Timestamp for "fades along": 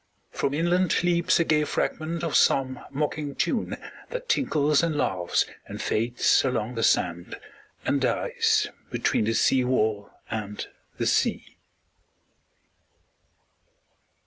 5.79-6.73